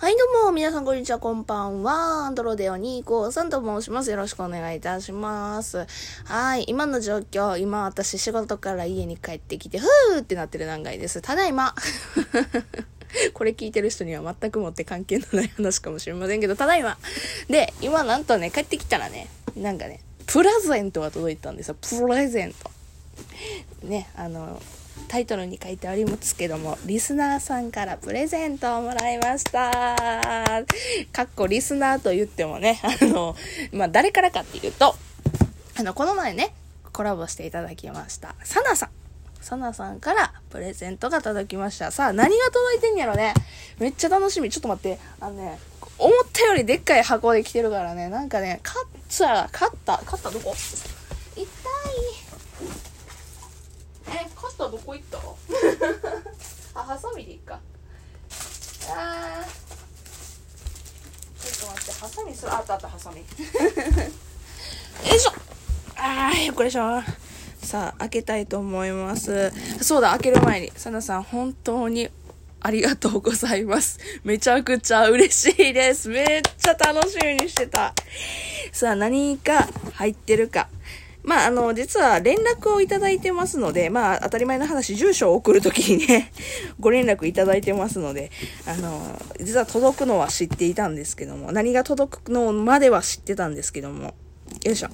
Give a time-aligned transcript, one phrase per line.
[0.00, 2.26] はい、どうも、皆さん、こんにちは、こんばんは。
[2.26, 4.12] アンドロデオ253と申します。
[4.12, 5.86] よろしくお願いいたします。
[6.24, 11.20] はい、今の状況、今、私、仕事から家に帰ってきて、ふーってなってる段階です。
[11.20, 11.74] ただいま。
[13.34, 16.96] これ聞いてる人には全くもって関係のない話かもしれませんけど、ただいま。
[17.50, 19.26] で、今、なんとね、帰ってきたらね、
[19.56, 21.74] なんかね、プレゼントが届いたんですよ。
[21.74, 22.70] プレゼント。
[23.82, 24.62] ね、あの、
[25.08, 30.60] タイトルに書いてありますけども、リスナーさんからプレゼントをもらいました。
[31.12, 33.34] かっこリスナーと言ってもね、あの、
[33.72, 34.94] まあ、誰からかっていうと、
[35.78, 36.54] あの、この前ね、
[36.92, 38.90] コラボしていただきました、サナさん。
[39.40, 41.90] サナさんからプレゼントが届きました。
[41.90, 43.34] さあ、何が届いてんやろね。
[43.78, 44.50] めっちゃ楽しみ。
[44.50, 44.98] ちょっと待って。
[45.20, 45.58] あのね、
[45.96, 50.54] 思ったよりでっかい箱で来てるからね、なんかね、カッツァー、カッター、カッターどこ？
[54.58, 54.64] 痛い。
[54.64, 55.18] え、カッターどこ行った？
[56.80, 57.58] あ、ハサミでいいか。
[58.90, 59.68] あー。
[61.40, 62.52] ちょっと待って、ハサミする。
[62.54, 63.18] あったあった、ハサミ。
[65.08, 65.32] よいしょ
[65.96, 67.02] あー、よっこいしょ。
[67.62, 69.52] さあ、開けたいと思います。
[69.82, 72.08] そうだ、開ける前に、サナさん、本当に
[72.60, 73.98] ありがとうございます。
[74.24, 76.08] めちゃくちゃ嬉しいです。
[76.08, 77.94] めっちゃ楽しみにしてた。
[78.72, 80.68] さあ、何か入ってるか。
[81.24, 86.32] まあ、あの、実は連絡をいただいてますので、まあ、当たり前の話、住所を送るときにね、
[86.80, 88.30] ご連絡いただいてますので、
[88.66, 94.14] あの、実は届くのは知っていたんですけども、何が届くのまでは知ってたんですけども、
[94.64, 94.88] よいしょ。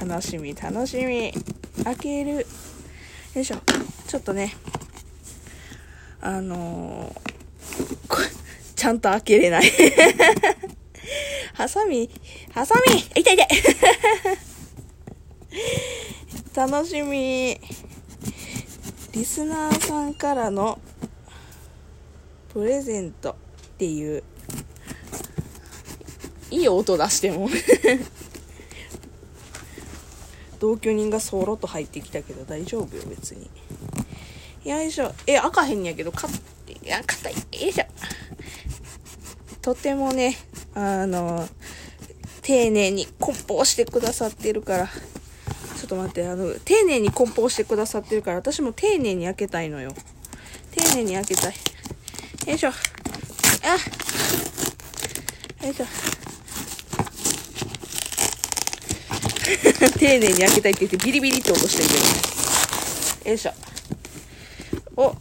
[0.00, 1.32] 楽しみ、楽しみ。
[1.84, 2.46] 開ける。
[3.34, 3.56] よいしょ。
[4.08, 4.54] ちょっとね、
[6.20, 7.32] あのー
[8.82, 9.62] ちゃんと開けれない。
[11.54, 12.10] ハサミ、
[12.52, 13.48] ハサミ痛い痛い
[16.68, 17.58] 楽しみ。
[19.12, 20.78] リスナーさんからの
[22.52, 23.34] プレゼントっ
[23.78, 24.22] ていう、
[26.52, 27.48] いい音出しても。
[30.60, 33.50] 同居人がそろっと入ってきたけど大丈夫よ、別に。
[34.64, 35.12] よいしょ。
[35.26, 36.30] え、開かへんやけど、かっ、
[36.84, 37.32] いや、硬い。
[37.34, 37.84] よいしょ。
[39.60, 40.36] とてもね、
[40.74, 41.48] あの、
[42.42, 44.88] 丁寧に梱包してくださってるから、
[45.92, 49.92] と待って、あの、丁寧に梱包してくださってるから、私も丁寧に開けたいのよ。
[50.70, 51.54] 丁寧に開けたい。
[52.46, 52.70] よいしょ。
[52.70, 52.72] あ
[55.66, 55.84] よいしょ。
[59.98, 63.30] 丁寧に開けたいって言ってビリビリって落としてるけど。
[63.30, 63.52] よいしょ。
[64.96, 65.14] お。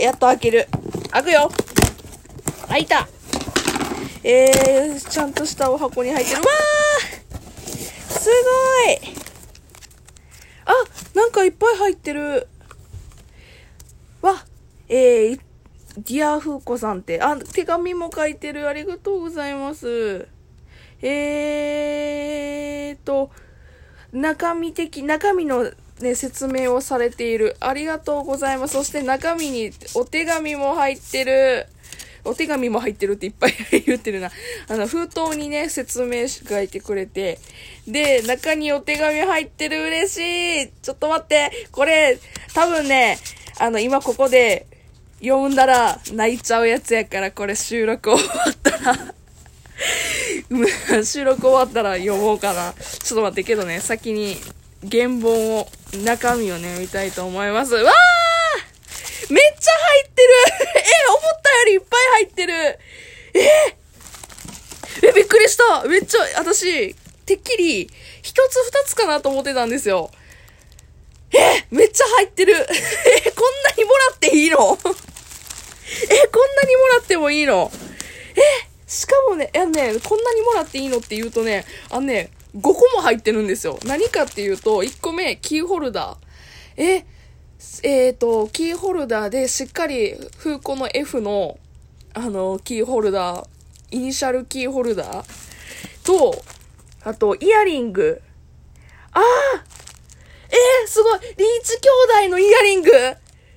[0.00, 0.66] やっと開ける。
[1.10, 1.52] 開くよ。
[2.68, 3.08] 開いた。
[4.24, 6.40] えー、ちゃんとしたお箱に入ってる。
[6.40, 6.77] わー
[8.28, 9.14] すごい
[10.66, 10.72] あ、
[11.14, 12.46] なんかいっぱい入ってる。
[14.20, 14.44] わ、
[14.88, 15.40] えー、
[15.96, 18.68] ディアフーコさんって、あ、手紙も書いてる。
[18.68, 20.28] ありがとうございます。
[21.00, 23.30] えーと、
[24.12, 27.56] 中身的、中身のね、説明をされている。
[27.60, 28.74] ありがとうございます。
[28.74, 31.66] そして中身にお手紙も入ってる。
[32.28, 33.54] お手紙も入ってるっていっぱい
[33.86, 34.30] 言ってるな。
[34.68, 37.38] あの、封筒にね、説明書いてくれて。
[37.86, 39.84] で、中にお手紙入ってる。
[39.84, 40.70] 嬉しい。
[40.82, 41.50] ちょっと待って。
[41.72, 42.18] これ、
[42.54, 43.18] 多分ね、
[43.58, 44.66] あの、今ここで
[45.20, 49.14] 読んだら泣いちゃうやつやから、これ収録終わったら
[51.04, 52.74] 収録終わったら読もうかな。
[53.02, 54.36] ちょっと待ってけどね、先に
[54.90, 55.68] 原本を、
[56.04, 57.74] 中身をね、見たいと思います。
[57.74, 58.27] わー
[59.30, 60.28] めっちゃ入ってる。
[60.80, 62.78] え、思ったよりいっぱい入ってる。
[63.34, 65.08] え？
[65.08, 65.84] え、びっくりした。
[65.84, 66.94] めっちゃ、私、
[67.26, 67.90] てっきり、
[68.22, 70.10] 一つ二つかなと思ってたんですよ。
[71.32, 71.66] え？
[71.70, 72.54] めっちゃ入ってる。
[72.56, 74.78] え、こんなにもらっていいの？
[76.10, 77.70] え、こんなにもらってもいいの？
[78.34, 78.68] え？
[78.86, 83.78] しかもね、いやね、こんなにもらっていいのって言うとね、あのね、5個も入ってるんですよ。
[83.84, 86.82] 何かっていうと、1個目、キーホルダー。
[86.82, 87.04] え、
[87.82, 91.58] えっ、と、キーホルダーでしっかり、風子の F の、
[92.14, 93.46] あの、キーホルダー、
[93.90, 95.26] イニシャルキーホルダー
[96.04, 96.40] と、
[97.02, 98.22] あと、イヤリング。
[99.12, 99.22] ああ
[100.50, 101.28] えー、すごいリー
[101.64, 103.16] チ兄弟のイヤリングえ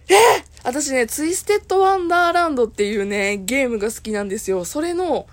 [0.09, 4.65] ー、私ね、ツイステッドワンダーランドっていうね、ゲームが好きなんですよ。
[4.65, 5.27] それの、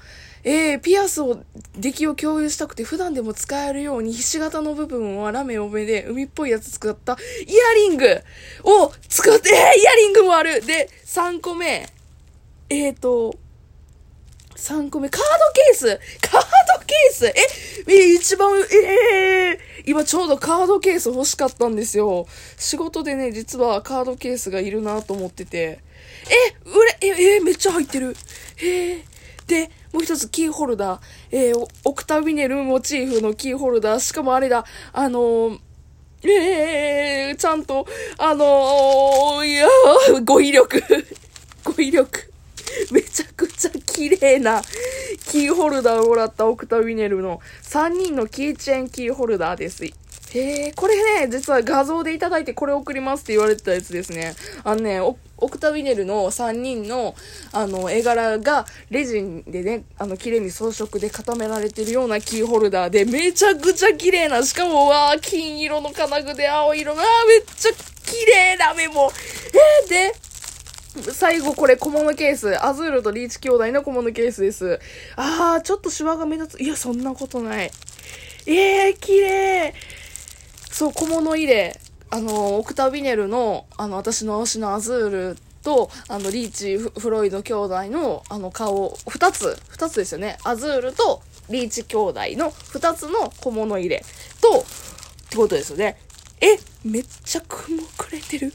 [0.51, 1.43] えー、ピアスを、
[1.77, 8.07] 出来を共有したくて普段でも使えるようにひし形の部分はラメ多めで海っぽいやつ使ったイヤリング
[8.65, 11.87] を使って、えー、イヤリングもあるで、3個目、
[12.71, 13.37] えーと、
[14.57, 17.35] 3個目、カードケースカードケースえ、
[17.87, 22.27] えー一番、えー、今ちょうどカードケース欲しかったんですよ。
[22.57, 25.81] 仕事でね、実はカードケースがいるなと思ってて。
[26.31, 28.17] え、うれ、え、え、めっちゃ入ってる。
[28.57, 29.05] へえ。
[29.47, 31.01] で、もう一つキーホルダー。
[31.31, 34.01] えー、オクタビネルモチーフのキーホルダー。
[34.01, 35.59] しかもあれだ、あのー、
[36.25, 37.87] ええー、ちゃんと、
[38.19, 39.69] あのー、いや
[40.25, 40.83] 語彙力。
[41.65, 42.29] 語彙力。
[42.91, 44.63] めちゃくちゃ綺麗な
[45.27, 49.85] キーホルダーをもらったオクタビネルの3人のキーチェーンキーホルダーです。
[49.85, 49.91] へ
[50.35, 54.35] え、これね、実は画像でいただいてこれ送りますって言われてたやつですね。
[54.65, 55.01] あのね、
[55.39, 57.15] オクタビネルの3人の、
[57.53, 67.73] あの、絵柄がレジンでね、あの、綺麗に装飾で固められてるようなキーホルダーで、めちゃくちゃ綺麗な、しかも、わー、金色の金具で青色が、めっちゃ
[68.05, 69.11] 綺麗なメモ。
[69.85, 70.15] えー、で、
[71.13, 72.65] 最後これ小物ケース。
[72.65, 74.81] アズールとリーチ兄弟の小物ケースです。
[75.17, 76.63] あー、ちょっとシワが目立つ。
[76.63, 77.71] いや、そんなことない。
[78.47, 79.75] えー、綺麗。
[80.71, 81.79] そう、小物入れ。
[82.11, 90.39] あの、オクタビネルの、あの、私の推しのアズールと、あの、リーチ・フロイド兄弟の、あの、顔、二つ、二つですよね。
[90.45, 94.03] アズールとリーチ兄弟の二つの小物入れ
[94.41, 94.63] と、っ
[95.31, 95.99] てことですよね。
[96.41, 98.53] え、めっちゃ雲くれてる。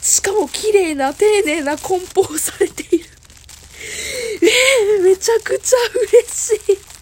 [0.00, 3.08] しかも綺麗な、丁寧な梱包されている。
[4.42, 5.76] えー、めちゃくちゃ
[6.22, 6.93] 嬉しい。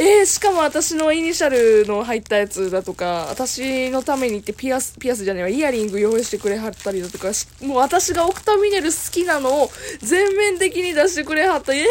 [0.00, 11.74] えー、しかも私のイニシャルの入ったやつだとか、私のためにってピアス、ピアスじゃねえわ、イヤリング用意してくれはったりだとか、もう私がオクタミネル好きなのを全面的に出してくれはった。
[11.74, 11.84] えー、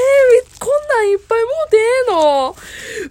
[0.58, 2.56] こんなんいっぱいもうてえの？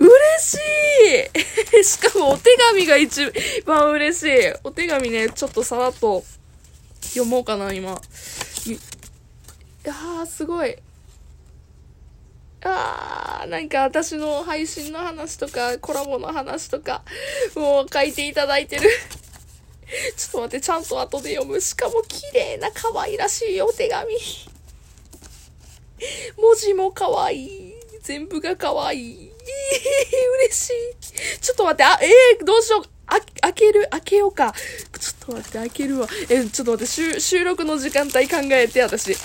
[0.01, 3.21] 嬉しい しかもお手紙が一
[3.67, 4.55] 番嬉しい。
[4.65, 6.25] お手紙ね、ちょっとさらっと
[7.03, 8.01] 読もうかな、今。
[8.67, 8.71] い
[9.85, 10.75] やー、すごい。
[12.69, 17.03] あー、なんか私の配信の話とか、コラボの話とか、
[17.55, 18.91] もう書いていただいてる。
[20.17, 21.61] ちょっと待って、ちゃんと後で読む。
[21.61, 24.13] しかも綺麗な可愛らしいお手紙。
[26.37, 27.75] 文字も可愛い。
[28.03, 29.31] 全部が可愛い。
[30.49, 31.41] 嬉しい。
[31.41, 32.85] ちょっと待って、あ、えー、どうしよう。
[33.07, 34.53] あ、開ける開けようか。
[34.99, 36.09] ちょっと待って、開けるわ。
[36.29, 39.13] え、ちょっと待って、収録の時間帯考えて、私。
[39.13, 39.17] えー、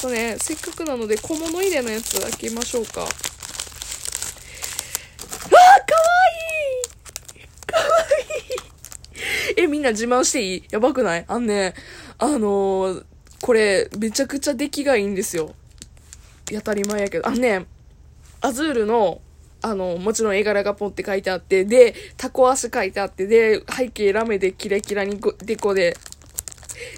[0.00, 3.02] とね、せっかくなので小物入れのやつ開けましょうか。
[3.02, 3.10] あーかわ
[6.32, 6.66] い
[7.36, 7.84] いかわ
[9.56, 10.64] いいえ、みんな自慢していい？
[10.70, 11.24] やばくない？
[11.28, 11.74] あんね、
[12.18, 13.04] あのー、
[13.42, 15.54] これ、めちゃくちゃ出来がいいんですよ。
[16.52, 17.28] 当たり前やけど。
[17.28, 17.66] あんね、
[18.40, 19.20] アズールの、
[19.62, 25.96] あの、もちろん絵柄がポンって書いてあって、で、タコ足書いてあって、で、背景ラメでキラキラにデコで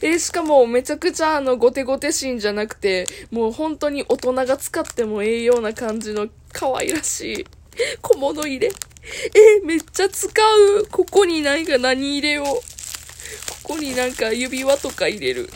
[0.02, 7.46] え、しかもめちゃくちゃあの、ゴテゴテシーンじゃなくて、もう本当に大人が使ってもええような感じの可愛らしい
[8.02, 8.68] 小物入れ。
[8.68, 10.86] え、めっちゃ使う。
[10.90, 12.46] ここになんか何入れよう。
[12.46, 15.50] ここになんか指輪とか入れる。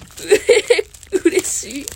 [1.24, 1.86] 嬉しい。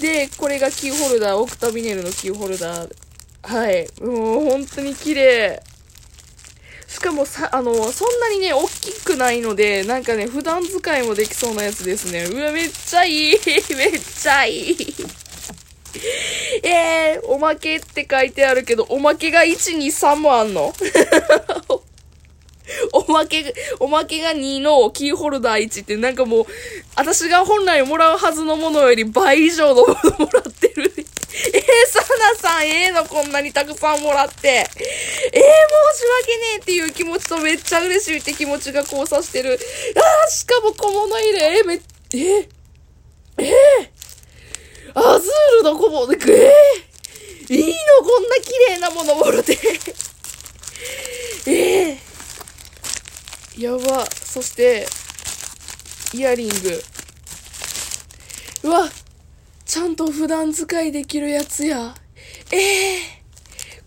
[0.00, 2.90] で、これがキーホルダー、オクタビネルのキーホルダー。
[3.42, 3.88] はい。
[4.00, 5.62] もう本当に綺麗。
[6.92, 12.24] しかもさ、あの、そんなにね、大きくないので、なんかね、普段使いもできそうなやつですね。
[12.24, 13.34] うわ、めっちゃいい
[13.74, 14.76] めっちゃいい
[16.62, 20.74] えー、おまけって書いてあるけど、おまけが1、2、3もあんの？
[22.92, 26.46] おまけ、おまけが2のキーホルダー1ってなんかもう、
[26.94, 30.61] 私が本来もらうはずのものより倍以上のものもらって。
[32.52, 34.48] さん、ええ、の、こんなにたくさんもらって。
[34.48, 34.74] えー、申し
[35.32, 39.58] 訳ねえっていう気持ちとめっちゃ嬉しいって気持ちが交差してる。
[39.96, 42.48] あー、しかも小物入れ、えー、め、えー、
[43.38, 47.74] えー、アズールの小物、えー、いいの
[48.06, 49.58] こんな綺麗なものもろて。
[51.46, 54.06] えー、やば。
[54.06, 54.86] そして、
[56.14, 56.82] イヤリング。
[58.64, 58.90] うわ、
[59.64, 61.94] ちゃんと普段使いできるやつや。
[62.52, 63.02] ええー、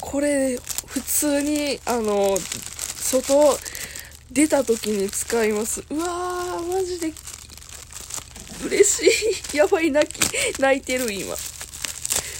[0.02, 0.58] これ、
[0.88, 3.60] 普通に、あの、外、
[4.32, 5.84] 出た時に使います。
[5.90, 7.14] うわー、マジで、
[8.66, 9.58] 嬉しい。
[9.58, 11.36] やばい、泣き、泣いてる、今。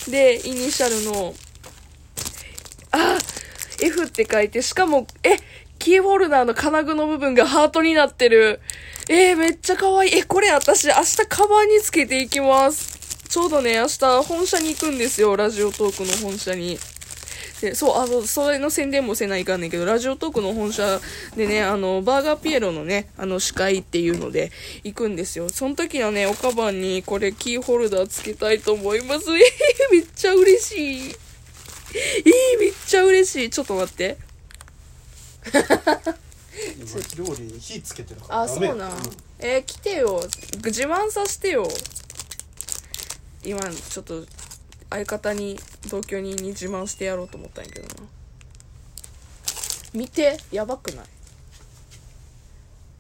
[0.08, 1.36] で、イニシャルの、
[2.92, 3.18] あ、
[3.82, 5.38] F って書いて、しかも、え、
[5.78, 8.62] キーホルダーの金具の部分がハートになってる。
[9.08, 10.16] えー、めっちゃ可愛い。
[10.18, 12.95] え、これ私明日カバンにつけていきます。
[13.36, 15.36] ちょうどね、明日本社に行くんですよ。
[15.36, 16.80] ラジオトークの本社に。
[17.60, 21.02] で、そう、あの、それの宣伝もせないかんねんけど、ラジオトークの本社
[21.36, 24.54] でね、あの、バーガーピエロのね、あの、司会っていうので
[24.86, 25.50] 行くんですよ。
[25.50, 29.26] その時はね、おかばんにこれキーホルダーつけたいと思います。
[29.38, 31.10] えー、めっちゃ嬉しい。
[31.10, 33.50] えー、めっちゃ嬉しい。
[33.50, 34.16] ちょっと待って。
[36.80, 38.90] 今料理に火つけてるからあ、そうな。
[39.40, 40.22] えー、来てよ。
[40.64, 41.68] 自慢させてよ。
[43.46, 44.26] 今、ちょっと、
[44.90, 45.60] 相方に、
[45.90, 48.10] 同居人に自慢してやろうと思ったんやけどな。
[49.94, 51.06] 見て、やばくない？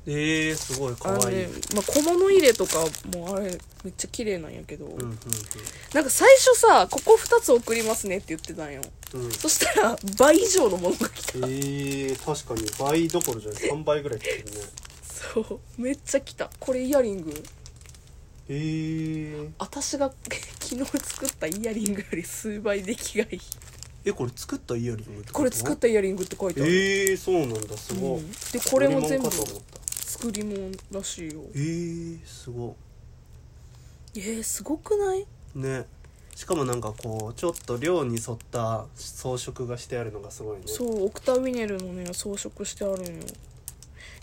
[0.08, 2.86] えー、すごいかわいい、ね、まあ、小物入れとか
[3.18, 5.20] もあれ、めっちゃ綺麗なんやけど、うんうん
[5.94, 8.82] なんか最初さ、ここ2つ送りますねって言ってたんよ。
[9.14, 11.38] うんうんそしたら、倍以上のものが来た。
[11.40, 14.52] えー、確かに倍どころじゃない3倍ぐらい来てるね
[15.34, 16.52] そう、めっちゃ来た。
[16.60, 17.44] これイヤリング。
[18.48, 20.12] えー、私が
[20.60, 23.42] 昨日作ったイヤリングより数倍出来がいい。
[24.08, 26.72] えこれ作ったイヤリングってこれ作ったイヤリングって書いてある。
[26.72, 28.32] えー、そうなんだすごい、うん。
[28.32, 31.42] でこれも全部作り物らしいよ。
[31.56, 32.75] えー、すご
[34.16, 35.22] えー、すごくない？
[35.22, 35.25] い
[35.56, 35.86] ね。
[36.36, 40.64] しかもなんかこうちょっと量に沿った装飾がしてあるのがすごいね。
[40.68, 43.12] そうオクタウィネルのね装飾してあるんよ。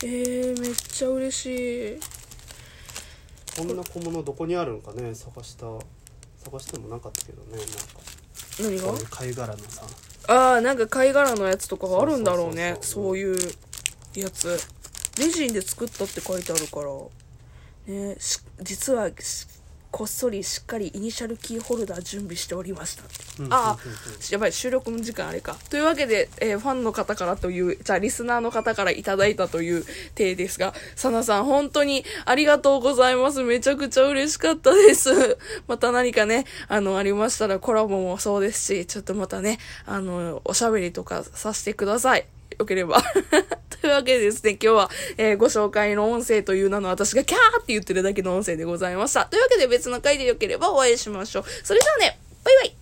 [0.04, 2.00] えー、めっちゃ嬉しい
[3.56, 5.14] こんな小物どこにあるんかね？
[5.14, 5.66] 探した
[6.44, 7.72] 探してもなかったけどねなんか。
[8.60, 9.08] 何が？
[9.10, 9.82] 貝殻のさ。
[10.28, 12.78] ああなんか貝殻のやつとかがあるんだろうね。
[12.80, 13.36] そういう
[14.14, 14.58] やつ。
[15.18, 16.86] レジンで作ったって書いてあるから。
[17.92, 19.46] ねし実はし
[19.92, 23.04] こっそりしっかりイニシャルキーホルダー準備しておりました
[23.50, 23.78] ああ
[24.32, 25.56] やばい、収録の時間あれか。
[25.68, 29.84] というわけで、えーファンの方からという、じゃあリスナーの方からいただいたという
[30.14, 33.42] 体ですが、サナさん本当にありがとうございます。
[33.42, 35.10] めちゃくちゃ嬉しかったです。
[35.68, 42.26] また何かね、あの、ありましたらコラボもそうですし、ちょっとまたね、あの、おしゃべりとかさせてください。
[42.62, 43.02] よければ。
[43.80, 49.26] というわけでですね、今日は、えーご紹介の音声という名の私がキャーって言ってるだけの音声でございました。
[49.26, 51.44] というわけで別の回でよければお会いしましょう。
[51.64, 52.81] それじゃあね、バイバイ